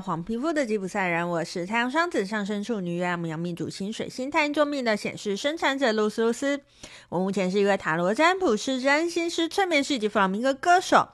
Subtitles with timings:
[0.00, 6.60] 黄皮肤的吉普赛人，我是太阳双子上升处女月亮羊命主星水星太阴坐命的显示生产者露丝露丝。
[7.08, 11.08] 我目前是一位塔罗占卜师、占星师、催眠师以及弗朗明哥歌手。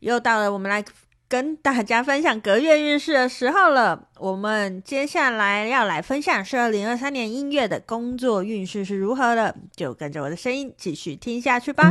[0.00, 0.84] 又到了我们来
[1.28, 4.08] 跟大家分享隔月运势的时候了。
[4.18, 11.90] 我们接下来要来分享是二零二三年一月的工作运势是如何的，就跟着我的声音继续听下去吧。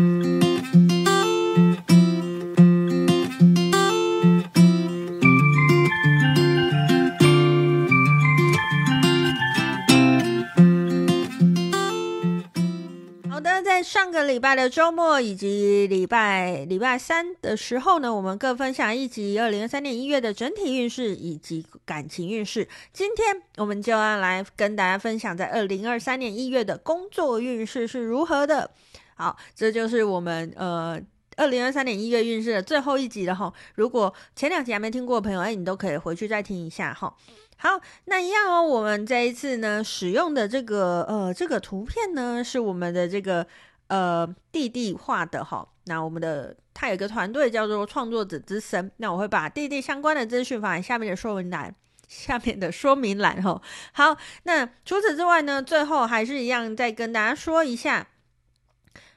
[14.34, 22.68] 礼拜的周末以及礼拜礼拜三的时候呢，我们各分享一集二零二三年一月的整体运势以及感情运势。
[22.92, 28.72] 今天我们就要来跟大家分享在二零二三年一月的工作运势是如何的。
[29.14, 31.00] 好，这就是我们呃
[31.38, 33.54] 二零二三年一月运势的最后一集了哈。
[33.76, 37.16] 如果前两集还没听过的朋友，哎，你都可以回去再听一下哈。
[37.58, 43.46] 好，那一样哦，我们这一次呢使用的这个呃这个图片呢是我们的这个。
[43.94, 51.76] 呃，弟弟画的哈，那我们的他有个团队叫做创作者之声，那我会把弟弟相关的资讯放在下面的说明栏，
[52.08, 53.62] 下面的说明栏哈。
[53.92, 58.08] 好，那除此之外呢，最后还是一样再跟大家说一下，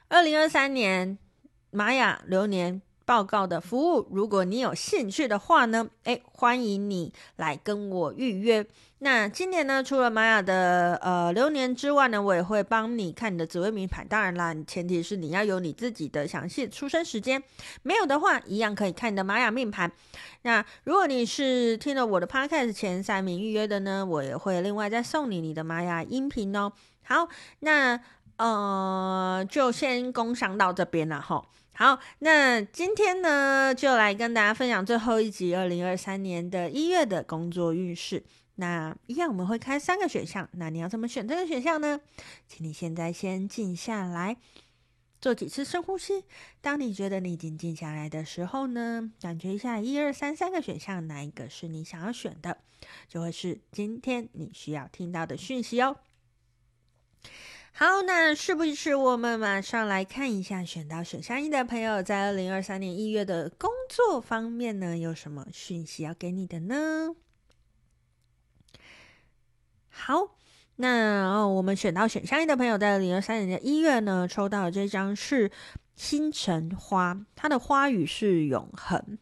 [0.09, 1.17] 二零二三年
[1.71, 8.67] 玛雅流年报告的服务，如果你有兴趣的话呢，诶，欢迎你来跟我预约。
[8.99, 14.05] 那今年呢，除了玛雅的呃流年之外呢，我也会帮你看你的紫微命盘。
[14.05, 17.41] 当然啦，前提是你要有你自己的详细出生时间，
[17.81, 19.89] 没有的话，一样可以看你的玛雅命盘。
[20.41, 26.73] 那如果你是听了我的 podcast 前三名预约的呢，我也会另外再送你你的玛雅音频哦。
[27.03, 27.97] 好，那
[28.35, 31.45] 呃就先工商到这边了齁。
[31.79, 38.23] 好，那今天呢，就来跟大家分享最后一集二零二三年的一月的工作运势。
[38.55, 42.01] 那一样我们会开三个选项，那你要怎么选这个选项呢？
[42.47, 44.37] 请你现在先静下来，
[45.21, 46.23] 做几次深呼吸。
[46.61, 52.57] 当你觉得你已经静下来的时候呢，感觉一下一二三三个选项哪一个是你想要选的，
[53.07, 55.97] 就会是今天你需要听到的讯息哦。
[57.79, 67.15] 好，那是不是我们马上来看一下选到选项一的朋友，在二零二三年一月的工作方面呢，有什么讯息要给你的呢？
[69.89, 70.35] 好，
[70.77, 75.51] 那，我们选到选项一的朋友，在二零二三年的一月呢，抽到的这张是
[75.95, 79.19] 星辰花，它的花语是永恒。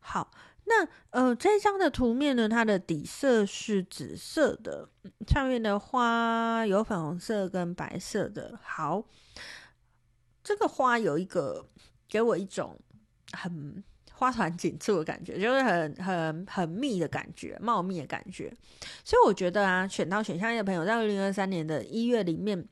[0.00, 0.30] 好，
[0.64, 4.88] 那呃，这张的图面呢，它的底色是紫色的，
[5.28, 8.58] 上面的花有粉红色跟白色的。
[8.62, 9.04] 好，
[10.42, 11.66] 这个花有一个
[12.08, 12.78] 给我一种
[13.32, 13.82] 很。
[14.14, 18.54] 花团锦簇的感觉，就是很很很密的感觉，茂密的感觉。
[19.02, 22.64] 所以我觉得啊，选到选项一的朋友，在二零二三年的一月里面，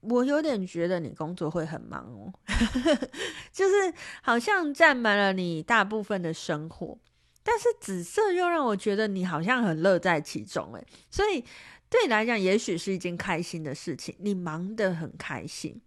[0.00, 2.32] 我有点觉得你工作会很忙哦，
[3.52, 3.92] 就是
[4.22, 6.98] 好像占满了你大部分的生活。
[7.42, 11.44] 但是紫色又让我觉得你好像很乐在其中，诶，所以
[11.90, 15.80] 对你来讲，也许是一件开心的事情，你忙得很开心。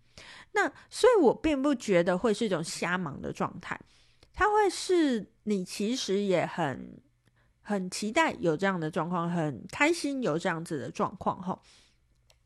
[0.52, 3.80] 那所以我并不觉得会是一种瞎忙的状态。
[4.34, 7.02] 他会是你其实也很
[7.62, 11.60] 很期待有这样的状况，很开心有这样子的状况哈。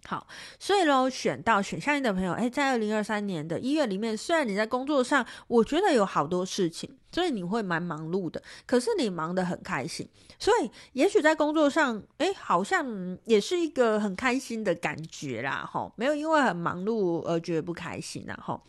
[0.06, 0.28] 好，
[0.60, 10.08] 所以喽，选到选项一的朋友，哎，在二零二三年的一月里面，虽然你在工作上，我觉得有好多事情，所以你会蛮忙碌的，可是你忙得很开心，
[10.40, 18.62] 所以也许在工作上，诶，好像也是一个很开心的感觉啦，哈，没有因为很忙碌而觉得不开心然后。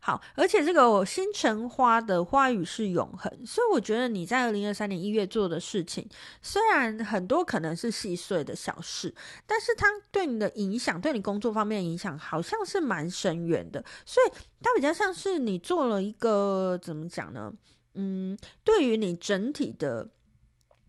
[0.00, 6.06] 好，而且这个星辰花的花语是永恒，所以我觉得你在二零二三年一月做的事情，
[6.42, 9.14] 虽然很多可能是细碎的小事，
[9.46, 13.82] 但是它对你的影响，对你工作方面的影响，好像是蛮深远的。
[14.04, 14.30] 所以
[14.64, 17.52] 它比较像是你做了一个怎么讲呢？
[17.92, 20.08] 嗯，对于你整体的。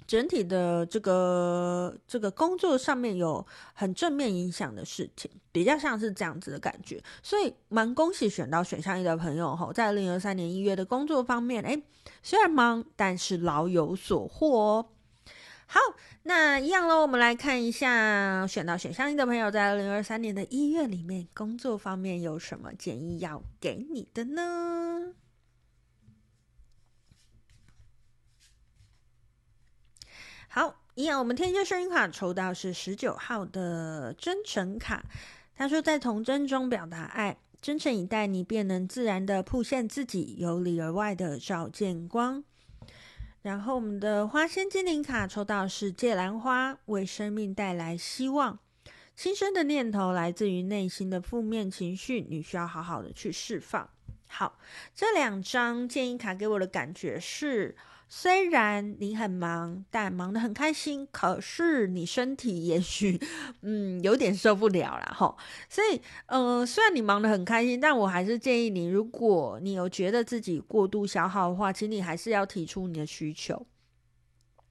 [0.07, 3.43] 整体的这个这个工作上面有
[3.73, 11.81] 很正面影响的事情，比较像是这样子的感觉，所以蛮恭喜选到选项一的朋友吼，在二零二三年一月的工作方面，诶，
[12.21, 14.85] 虽然忙，但是老有所获哦。
[15.67, 15.79] 好，
[16.23, 25.13] 那一样喽，我们来看一下选到选项一的朋友，在二零二三年的一月里面，工作方面有什么建议要给你的呢？
[30.47, 35.03] 好，一样，我们天蝎幸运卡抽到是十九号的真诚卡。
[35.55, 42.43] 他说，在童真中表达爱，真诚以待，你便能自然的铺现自己，由里而外的照见光。
[43.45, 48.57] 然后我们的花仙精灵卡抽到是芥兰花，为生命带来希望。
[49.15, 53.87] 新生的念头来自于内心的负面情绪，你需要好好的去释放。
[54.25, 54.57] 好，
[54.95, 57.75] 这两张建议卡给我的感觉是。
[58.17, 61.05] 虽然你很忙，但忙得很开心。
[61.11, 63.19] 可是你身体也许，
[63.61, 65.37] 嗯，有点受不了了吼。
[65.67, 73.67] 所以，呃，虽然你忙得很开心，但我还是建议你，如果你有觉得自己过度消耗的话，请你还是要提出你的需求。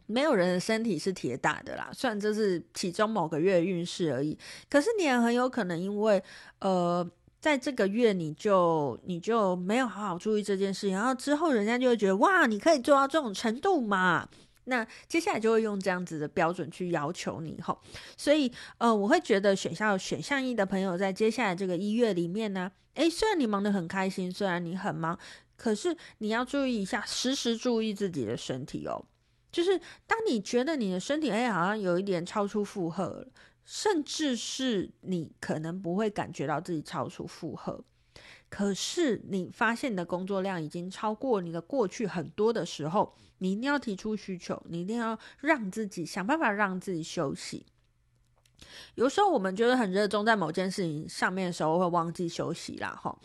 [0.06, 4.38] 没有人的身体是铁打的啦，虽然这是其中某个月运势而已，
[4.70, 6.22] 可是你也很有可能因为，
[6.60, 7.06] 呃。
[7.44, 14.26] 在这个月，你就你就没有好好注意这件事情，然后之后人家就会觉得哇，你可以做到这种程度嘛？
[14.64, 17.78] 那接下来就会用这样子的标准去要求你吼。
[18.16, 25.18] 所以呃，我会觉得选项选项一的朋友在接下来这个一月里面呢，诶，虽然你忙得很开心，虽然你很忙，
[25.58, 29.04] 可是你要注意一下，时时注意自己的身体哦。
[29.52, 33.28] 就是当你觉得你的身体诶好像有一点超出负荷了。
[33.64, 37.82] 甚至是你可能不会感觉到自己超出负荷，
[38.48, 47.66] 可是你发现你的工作量已经超过你的过去很多的时候，你一定要提出需求，你一定要让自己想办法让自己休息。
[48.94, 53.18] 有时候我们觉得很热衷在某件事情上面的时候，会忘记休息啦，哈。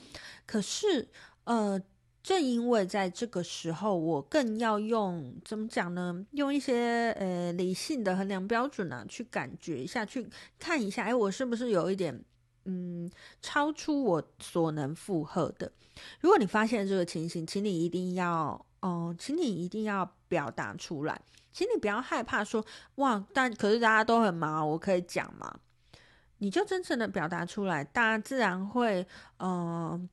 [0.45, 1.09] 可是，
[1.43, 1.81] 呃。
[2.21, 6.25] 正因为在这个时候，我更要用怎么讲呢？
[6.31, 10.29] 用一些呃理性的衡量标准啊，去感觉一下，去
[10.59, 12.21] 看一下，哎，我是不是有一点
[12.65, 13.09] 嗯
[13.41, 15.71] 超出我所能负荷的？
[16.19, 21.21] 如果你发现这个情形，请你一定要哦，请你一定要表达出来，
[21.53, 22.63] 请你不要害怕说
[22.95, 25.57] 哇，但可是大家都很忙，我可以讲吗？
[26.39, 29.07] 你就真诚的表达出来，大家自然会
[29.37, 30.07] 嗯、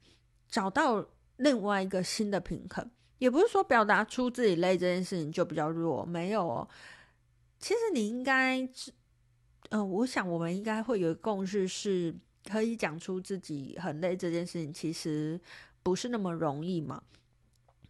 [0.49, 1.05] 找到。
[1.37, 6.69] 另外一个新的平衡，也不是说表达出自己累这件事情就比较弱，没有哦。
[7.59, 8.69] 其实你应该，
[9.71, 15.41] 嗯、我想我们应该会有共识，是可以讲出自己很累这件事情，其实
[15.83, 17.03] 不是那么容易嘛。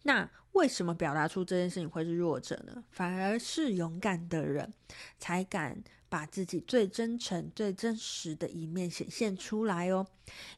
[0.03, 2.83] 那为什么表达出这件事情会是弱者呢？
[2.91, 4.73] 反而是勇敢的人
[5.19, 10.05] 才敢把自己最真诚、最真实的一面显现出来哦。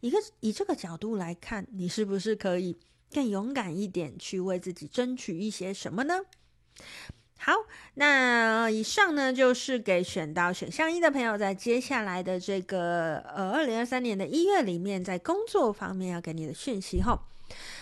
[0.01, 2.77] 一个以这个角度来看，你是不是可以
[3.11, 6.21] 更勇敢一点，去为自己争取一些什么呢？
[7.37, 7.53] 好，
[7.93, 17.28] 那以上呢就是给选到选项一的朋友，在接下来的这个呃二零二三年的一月里面，在工作方面要给你的讯息哈。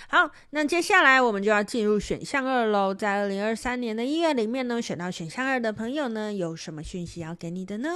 [0.09, 2.93] 好，那接下来我们就要进入选项二喽。
[2.93, 7.89] 在二零二三年的一月里面呢，选到选项二的朋友呢，有什么讯息要给你的呢？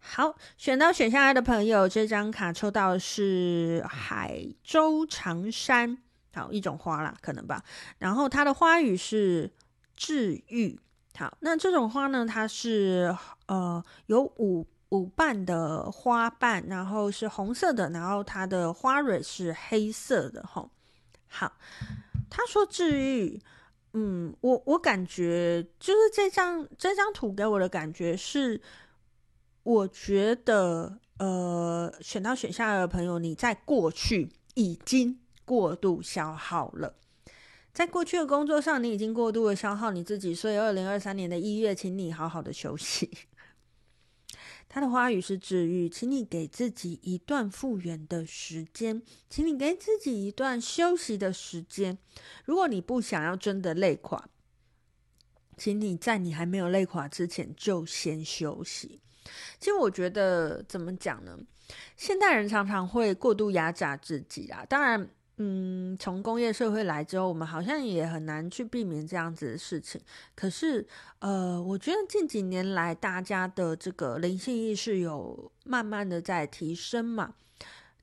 [0.00, 5.98] 好，选到选项二的朋友，这张卡抽到是海洲长山，
[6.34, 7.62] 好，一种花啦，可能吧。
[7.98, 9.52] 然后它的花语是
[9.94, 10.80] 治愈。
[11.16, 13.16] 好，那这种花呢，它是
[13.46, 14.66] 呃有五。
[14.90, 20.70] 五瓣的花瓣，然后是红色的，然后它的花蕊是黑色的，吼。
[21.28, 21.52] 好，
[22.28, 23.40] 他说治愈，
[23.92, 28.60] 嗯，我我感觉就是这张这张图给我的感觉是，
[29.62, 36.96] 我觉得呃，选到选项二的朋友，你在过去已经过度消耗了，
[37.72, 43.08] 在过去的工作上，你已经过度的消耗你自己，所以二零二三年的一月，请你好好的休息。
[44.72, 51.98] 他的花语是治愈，请你给自己一段复原的时间，请你给自己一段休息的时间。
[52.44, 54.28] 如果你不想要真的累垮，
[55.56, 59.00] 请你在你还没有累垮之前就先休息。
[59.58, 61.36] 其实我觉得怎么讲呢？
[61.96, 65.10] 现代人常常会过度压榨自己啦，当然。
[65.42, 69.98] 嗯，从工业社会来之后，我们好像也很难去避免这样子的事情。
[70.34, 70.86] 可是，
[71.20, 77.36] 呃，我觉得近几年来，大家的这个灵性意识有慢慢的在提升嘛，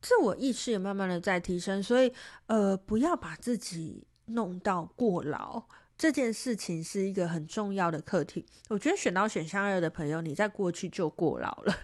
[0.02, 2.12] 自我意识也慢慢的在提升，所以，
[2.48, 5.62] 呃，不要把自己弄到过劳，
[5.96, 8.48] 这件事情是一个很重要的课题。
[8.70, 11.76] 我觉得选到选项二的朋友，你在过去就过劳了。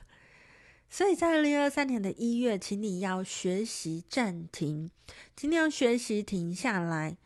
[0.94, 4.92] 所以在二零二三年的一月，请你要学习暂停，
[5.36, 7.18] 请你要学习停下来，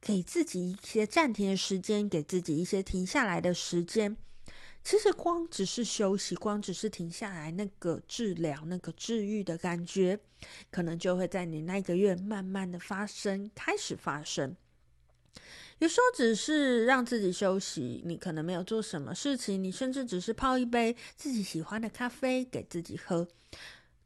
[0.00, 4.16] 给自己一些暂停的时间，给自己一些停下来的时间。
[4.82, 10.18] 其实光只是休息，光只是停下来，那个治疗、那个治愈的感觉，
[10.72, 14.56] 可能就会在你那个月慢慢的发生，开始发生。
[15.78, 23.26] 有时候只是让自己休息，你可能没有做什么事情，你甚至只是泡一杯自己喜欢的咖啡给自己喝，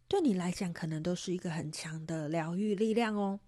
[0.08, 3.40] 对你来讲可能都是一个很强的疗愈力量哦。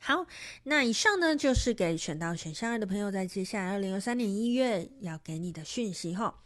[0.00, 0.26] 好，
[0.62, 6.42] 那以上呢就是给选到选项二的朋友，在接下来二零二三年一月要给你的讯息哈。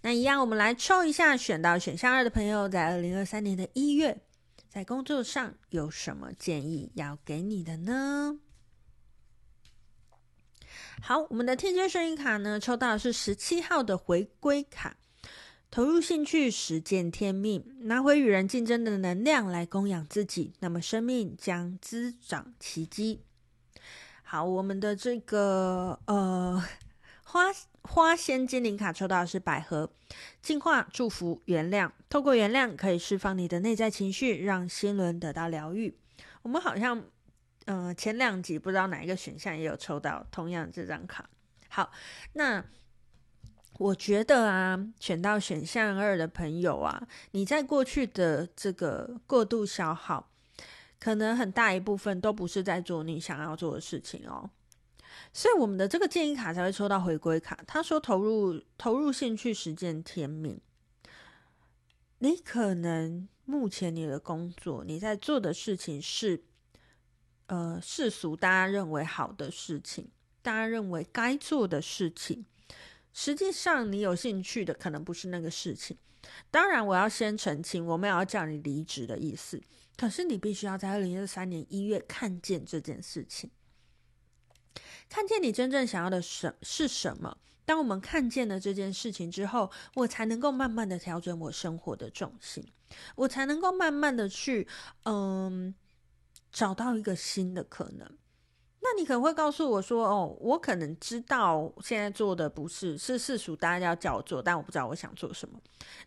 [0.00, 4.22] 那一样，我们来抽一下选到选项二的朋友，在二零二三年的一月，
[4.70, 8.38] 在工作上有什么建议要给你的呢？
[11.02, 14.96] 好，我们的天蝎顺应卡呢，抽到的是十七号的回归卡，
[15.70, 23.20] 投入兴趣，实践天命，拿回与人竞争的能量来供养自己，那么生命将滋长奇迹。
[24.22, 26.64] 好，我们的这个呃
[27.22, 27.42] 花
[27.82, 29.90] 花仙精灵卡抽到的是百合，
[30.40, 35.94] 净化、祝福、原谅，透过原谅可以释放你的内在情绪，让心轮得到疗愈。
[36.42, 37.04] 我们好像。
[37.66, 41.28] 嗯、前两集不知道哪一个选项也有抽到同样这张卡。
[41.70, 41.90] 好，
[42.34, 42.62] 那
[43.78, 50.30] 我觉得啊，选到选项二的朋友啊，你在过去的这个过度消耗，
[51.00, 54.50] 可能很大一部分都不是在做你想要做的事情哦。
[55.32, 57.58] 所以我们的这个建议卡才会抽到回归卡。
[57.66, 60.60] 他说投入投入兴趣，实践天命。
[62.18, 66.44] 你可能目前你的工作，你在做的事情是。
[67.46, 70.10] 呃，世俗大家认为好的事情，
[70.40, 72.46] 大家认为该做的事情，
[73.12, 75.98] 实际上你有兴趣的可能不是那个事情。
[76.50, 79.60] 当然，我要先澄清，我没有要叫你离职的意思。
[79.94, 83.50] 可是你必须要在二零二三年一月看见这件事情，
[85.10, 87.36] 看见你真正想要的什是什么。
[87.66, 92.66] 当我们看见了这件事情之后，我才能够慢慢的调整我生活的重心，
[93.16, 94.66] 我才能够慢慢的去，
[95.02, 95.74] 嗯。
[96.54, 98.08] 找到一个新的可能，
[98.80, 105.60] 那你可能会告诉我说：“哦，我可能知道现在做的不是是世俗大家要叫我做，但我不知道我想做什么。”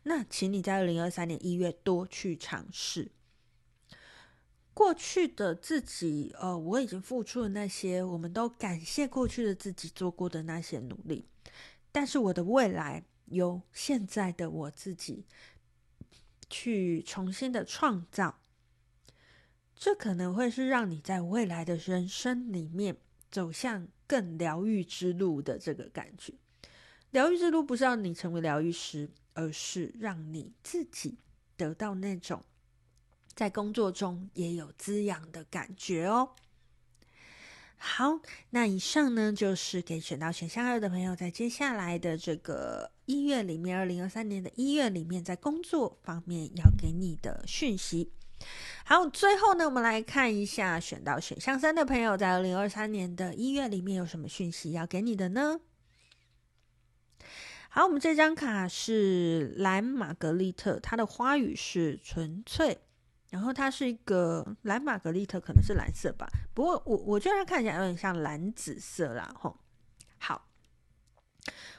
[0.03, 3.11] 那请你在二零二三年一月多去尝试。
[4.73, 11.27] 过去的自己，呃，我已经付出了那些，我们都感谢过去的自己做过的那些努力。
[11.91, 15.25] 但是我的未来由现在的我自己
[16.49, 18.39] 去重新的创造。
[19.79, 22.97] 这可能会是让你在未来的人生里面
[23.29, 26.33] 走向更疗愈之路的这个感觉。
[27.11, 31.17] 疗愈之路不是让你成为疗愈师，而是让你自己
[31.55, 32.43] 得到那种
[33.35, 36.31] 在工作中也有滋养的感觉哦。
[37.77, 38.19] 好，
[38.49, 48.11] 那以上呢就是给选到选项二的朋友，在接下来的这个一月里面，二零二三年的一月里面，在工作方面要给你的讯息。
[48.85, 55.59] 好，最后呢，我们来看一下选到选项三的朋友，在二零二三年的一月里面有什么讯息要给你的呢？
[57.69, 62.77] 好，我们这张卡是蓝玛格丽特，它的花语是纯粹，
[63.29, 69.59] 然后它是一个蓝玛格丽特，可能是蓝色吧，不过我我觉得它看起来有点像蓝紫色啦，吼。
[70.17, 70.47] 好，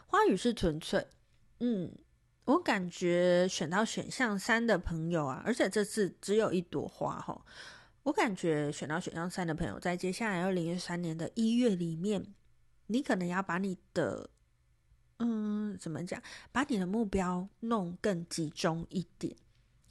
[0.06, 1.06] 花语是纯粹，
[1.60, 1.90] 嗯。
[2.48, 7.44] 我感觉选到选项三的朋友啊，而且这次只有一朵花哈。
[8.04, 12.34] 我感觉选到选项三的朋友，在接下来二零二三年的一月里面，
[12.86, 14.30] 你可能要把你的，
[15.18, 19.36] 嗯，怎么讲，把你的目标弄更集中一点。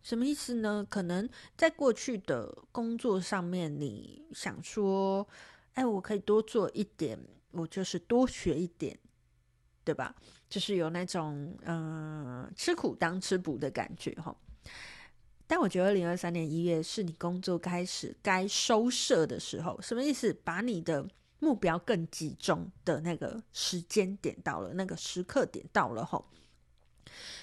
[0.01, 0.83] 什么意思呢？
[0.89, 5.27] 可能在过去的工作上面，你想说，
[5.75, 7.19] 哎，我可以多做一点，
[7.51, 8.97] 我就是多学一点。
[9.87, 10.13] 对吧？
[10.49, 14.35] 就是有那种嗯、吃苦当吃补的感觉哈。
[15.47, 20.33] 但我觉得二零二三年一月是你工作开始该收摄的时候，什么意思？
[20.43, 21.07] 把你的
[21.39, 26.21] 目标更集中的那个时间点到了，那个时刻点到了哈。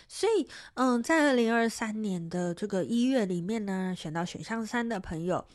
[0.07, 5.47] 所以，嗯，在二零二三年的这个一月里面呢，选到选项三的朋友，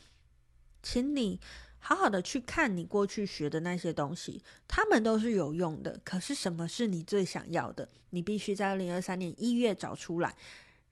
[0.82, 1.40] 请你。
[1.80, 6.00] 好好的去看你过去学的那些东西，他们都是有用的。
[6.04, 7.90] 可是什么是你最想要的？
[8.12, 10.36] 你必须在二零二三年一月找出来，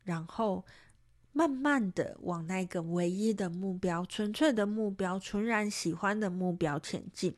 [0.03, 0.63] 然后
[1.33, 7.35] 慢慢的往那个唯一的目标、纯粹的目标、纯然喜欢的目标前进，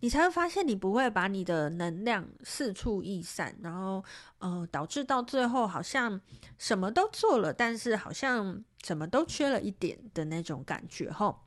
[0.00, 4.02] 你才会发现你不会把你的能量四处逸散，然后
[4.38, 6.20] 呃导致到最后好像
[6.56, 11.40] 什么都做了，但是好像什么都缺了一点的那种感觉吼。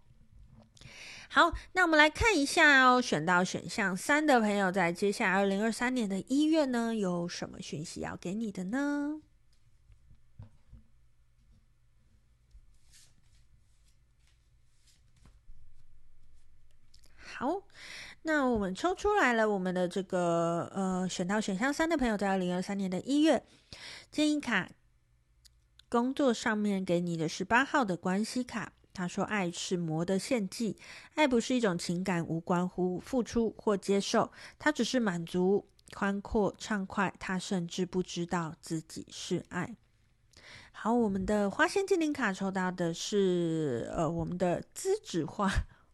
[1.34, 9.22] 好，那我们来看一下哦，选到选项三的朋友，在接下来二零二三年的一月呢，有什么讯息要给你的呢？
[17.24, 17.64] 好，
[18.24, 23.46] 那我们抽出来了，我们的这个呃，选到选项三的朋友，在二零二三年的一月，
[24.12, 24.70] 建议卡，
[25.88, 28.74] 工作上面给你的十八号的关系卡。
[28.94, 30.78] 他说：“爱是魔的献祭，
[31.16, 37.14] 爱不是一种情感，无关乎付出或接受，它只是满足、宽阔、畅快。
[37.18, 39.78] 他甚至不知道自己是爱。”
[40.74, 45.50] 好，我们的花仙精灵卡抽到的是呃，我们的栀子花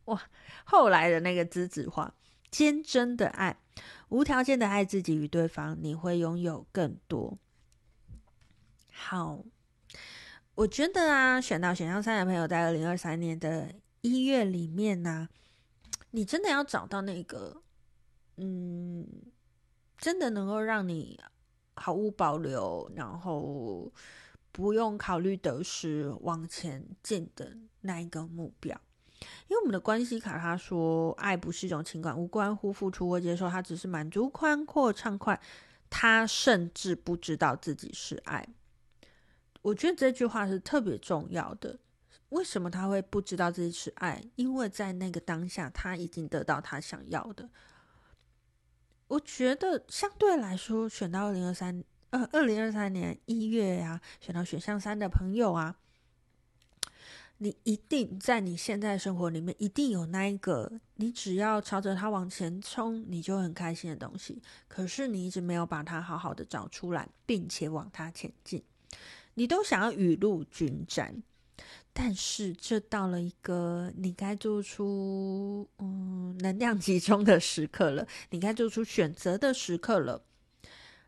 [0.06, 0.22] 哇，
[0.66, 2.14] 后来的那个栀子花，
[2.50, 3.58] 坚贞的爱，
[4.10, 7.38] 无条件的爱自己与对方，你会拥有更多。
[8.92, 9.44] 好。
[10.58, 13.72] 我觉得啊，选到选项三的朋友，在二零二三年的
[14.02, 15.30] 一月里面呢、
[16.10, 17.62] 你真的要找到那个，
[18.38, 19.08] 嗯，
[20.00, 21.20] 真的能够让你
[21.76, 23.94] 毫无保留，然后
[24.52, 28.76] 不用考虑得失往前进的那一个目标。
[29.48, 35.40] 因为我们的关系卡他说，爱不是一种情感，无关乎付出或接受，它只是满足、宽阔、畅快。
[35.88, 38.48] 他甚至不知道自己是爱。
[39.62, 41.80] 我觉得这句话是特别重要的。
[42.30, 44.22] 为什么他会不知道自己是爱？
[44.36, 47.50] 因为在那个当下，他已经得到他想要的。
[49.08, 55.78] 我觉得相对来说，选到二零二三呃二零二三年一月呀、啊，选到选项三的朋友啊，
[57.38, 64.42] 你一定在你现在生活里面一定有那一个，你只要朝着它往前冲，你就很开心的东西。
[64.68, 68.62] 可是你一直没有把它好好的找出来，并且往它前进。
[69.38, 71.22] 你都想要雨露均沾，
[71.94, 80.24] 但是这到了一个你该做出嗯能量集中的时刻了，你该做出选择的时刻了，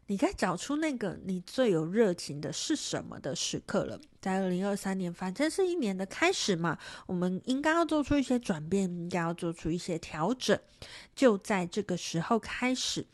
[0.05, 4.00] 你该找出那个你最有热情的是什么的时刻了。
[4.21, 10.59] 在二零二三年，反正是一年的开始嘛，我们应该要做出一些转变，应该要做出一些调整，
[11.15, 13.07] 就在这个时候开始，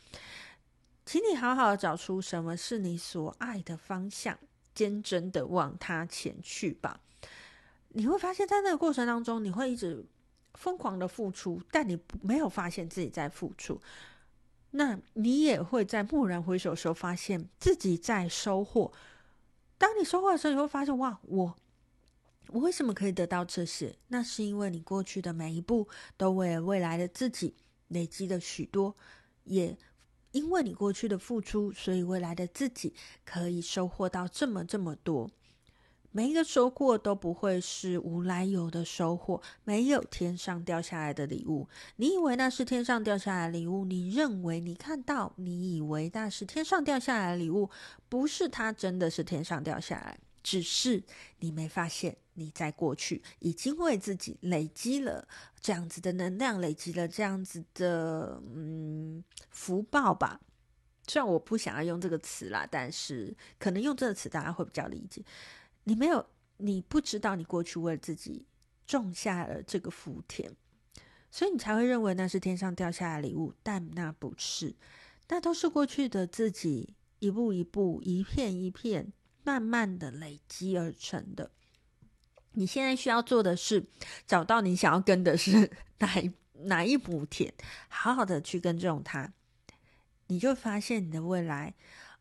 [1.05, 4.37] 请你好好找出什么是你所爱的方向。
[4.75, 6.99] 坚贞的往他前去吧，
[7.89, 10.05] 你会发现在那个过程当中，你会一直
[10.53, 13.81] 疯狂的付出，但你没有发现自己在付出。
[14.71, 18.91] 那你也会在蓦然回首的时候，发现自己在收获。
[19.77, 21.55] 当你收获的时候，你会发现哇，我
[22.49, 23.95] 我为什么可以得到这些？
[24.09, 27.55] 那是因为你过去的每一步都为了未来的自己
[27.87, 28.95] 累积了许多，
[29.45, 29.77] 也。
[30.35, 32.93] 因为你过去的付出，所以未来的自己
[33.23, 35.31] 可以收获到这么这么多。
[36.11, 41.69] 每一个收获都不会是无来由的收获，没有天上掉下来的礼物。
[41.95, 43.85] 你以为那是天上掉下来礼物？
[43.85, 47.69] 你认为你看到，你以为那是天上掉下来的礼物？
[48.09, 51.03] 不是，它真的是天上掉下来，只是
[51.39, 52.15] 你没发现。
[52.37, 55.25] 你在过去已经为自己累积了
[55.61, 60.41] 这样子的能量，累积了这样子的嗯福报吧。
[61.07, 65.23] 虽然我不想要用这个词啦，但是可能用这个词大家会比较理解。
[65.85, 66.25] 你没有，
[66.57, 68.45] 你不知道你过去为自己
[68.85, 70.53] 种下了这个福田，
[71.31, 74.75] 所以你才会认为那是天上掉下来的礼物，但那不是，
[75.29, 79.13] 那都是过去的自己一步一步、一片一片
[79.45, 81.51] 慢慢的累积而成的。
[82.51, 83.85] 你现在需要做的是
[84.25, 86.31] 找到你想要跟的是哪一
[86.63, 87.53] 哪一补贴，
[87.87, 89.31] 好好的去耕种它，
[90.27, 91.73] 你就发现你的未来，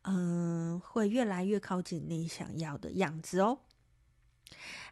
[0.02, 3.60] 嗯，会越来越靠近你想要的样子哦。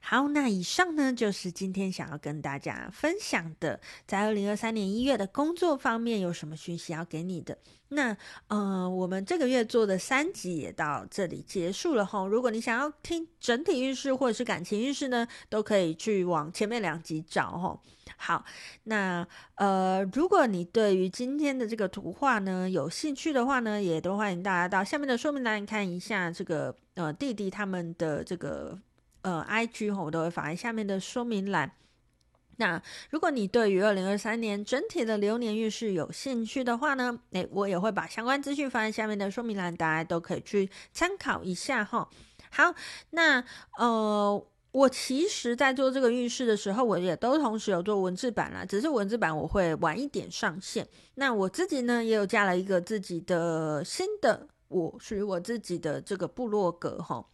[0.05, 7.57] 好，那以上呢，就是今天想要跟大家分享的，在二零二三年一月的工作方面有什么讯息要给你的。
[7.91, 8.17] 那
[8.49, 12.27] 呃，我们这个月做的三集也到这里结束了哈。
[12.27, 17.81] 如果你想要听整体运势或者是感情运势呢，都可以去往前面两集找哈。
[18.17, 18.45] 好，
[18.85, 28.77] 那呃，如果你对于今天的这个图画呢有兴趣的话呢，也都欢迎大家到下面的说明栏看一下这个呃弟弟他们的这个。
[29.23, 31.73] 呃，IG 我都会放在下面的说明栏。
[32.57, 32.81] 那
[33.11, 42.09] 如果你对于二零二三年整体的流年运势有兴趣的话呢，诶，我也会把相关资讯放在下面的说明栏，大家都可以去参考一下哈。
[42.51, 42.75] 好，
[43.11, 43.43] 那
[43.79, 50.87] 呃，我其实在做这个运势的时候，我也都同时有做文字版啦，只是文字版我会晚一点上线。
[51.15, 57.25] 那我自己呢，也有加了一个自己的新的，我属于我自己的这个部落格哈。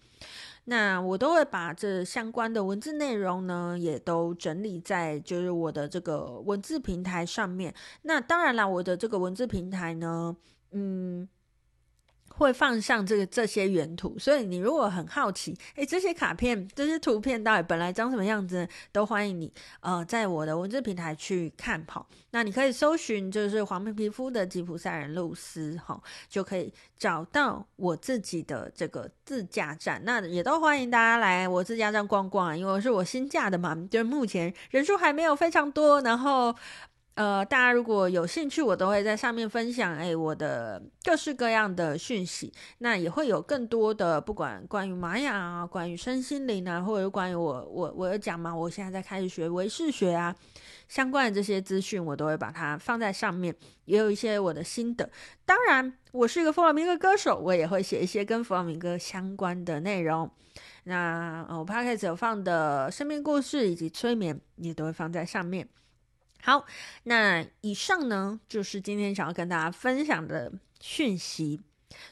[0.71, 7.75] 那我都会把这相关的文字内容呢，也都整理在就是我的这个文字平台上面。
[8.03, 10.37] 那当然啦，我的这个文字平台呢，
[10.73, 11.27] 嗯，
[12.39, 22.07] 会放上这个这些原图，所以你如果很好奇，诶，这些卡片、这些图片到底本来长什么样子，都欢迎你呃在我的文字平台去看哈。
[22.31, 30.01] 那你可以搜寻就是黄皮皮肤的吉普赛人露丝哈，就可以找到我自己的这个自驾站。
[30.05, 36.55] 那也都欢迎大家来我自驾站逛逛，因为是我新架的嘛，就是目前人数还没有非常多，然后。
[37.19, 42.53] 呃，大家如果有兴趣，我都会在上面分享，哎，我的各式各样的讯息。
[42.79, 50.33] 那也会有更多的，不管关于玛雅啊，关于身心灵啊，或者关于我，我我有讲嘛，我现在在开始学唯识学啊，
[50.87, 53.53] 相关的这些资讯，我都会把它放在上面，
[53.87, 55.11] 也有一些我的心得。
[55.45, 60.31] 当然，我是一个弗朗明哥歌手，我也会写一些跟弗朗明哥相关的内容。
[60.85, 65.69] 那我 Podcast 有放的生命故事以及催眠，也都会放在上面。
[66.43, 66.65] 好，
[67.05, 71.61] 那以上呢，就是今天想要跟大家分享的讯息。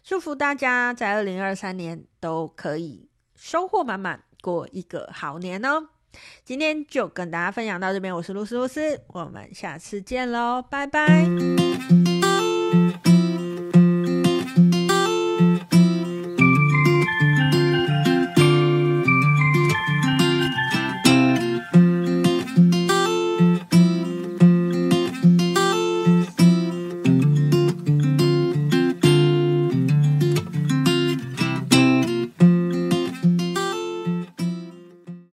[0.03, 5.89] 祝福大家在二零二三年都可以收获满满，过一个好年哦。
[6.45, 11.27] 今天就跟大家分享到这边，我是露丝露丝，我们下次见喽，拜拜。